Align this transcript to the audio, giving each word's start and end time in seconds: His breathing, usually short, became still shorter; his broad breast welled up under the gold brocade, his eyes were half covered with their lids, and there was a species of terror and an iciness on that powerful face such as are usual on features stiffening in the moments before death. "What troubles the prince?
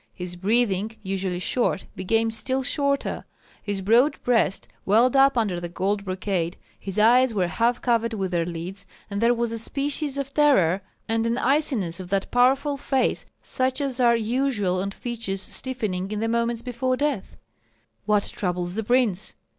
His 0.15 0.35
breathing, 0.35 0.95
usually 1.03 1.37
short, 1.37 1.85
became 1.95 2.31
still 2.31 2.63
shorter; 2.63 3.23
his 3.61 3.83
broad 3.83 4.19
breast 4.23 4.67
welled 4.83 5.15
up 5.15 5.37
under 5.37 5.59
the 5.59 5.69
gold 5.69 6.05
brocade, 6.05 6.57
his 6.79 6.97
eyes 6.97 7.35
were 7.35 7.45
half 7.45 7.83
covered 7.83 8.15
with 8.15 8.31
their 8.31 8.43
lids, 8.43 8.87
and 9.11 9.21
there 9.21 9.31
was 9.35 9.51
a 9.51 9.59
species 9.59 10.17
of 10.17 10.33
terror 10.33 10.81
and 11.07 11.27
an 11.27 11.37
iciness 11.37 12.01
on 12.01 12.07
that 12.07 12.31
powerful 12.31 12.77
face 12.77 13.27
such 13.43 13.79
as 13.79 13.99
are 13.99 14.15
usual 14.15 14.81
on 14.81 14.89
features 14.89 15.43
stiffening 15.43 16.09
in 16.09 16.17
the 16.17 16.27
moments 16.27 16.63
before 16.63 16.97
death. 16.97 17.37
"What 18.07 18.23
troubles 18.23 18.73
the 18.73 18.83
prince? 18.83 19.35